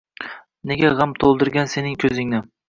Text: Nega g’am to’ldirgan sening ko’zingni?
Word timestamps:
Nega 0.71 0.89
g’am 1.01 1.13
to’ldirgan 1.25 1.71
sening 1.75 2.01
ko’zingni? 2.07 2.43